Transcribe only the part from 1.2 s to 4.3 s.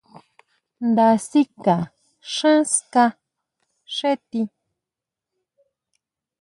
sika xán ska xé